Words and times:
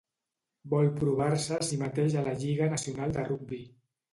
Vol 0.73 0.87
provar-se 1.01 1.59
a 1.59 1.67
sí 1.69 1.79
mateix 1.83 2.17
a 2.17 2.25
la 2.31 2.35
lliga 2.45 2.71
nacional 2.75 3.15
de 3.19 3.29
rugbi. 3.31 3.63